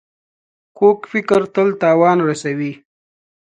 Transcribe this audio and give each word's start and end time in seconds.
کوږ 0.77 0.99
فکر 1.11 1.41
تل 1.53 1.69
تاوان 1.81 2.17
رسوي 2.29 2.73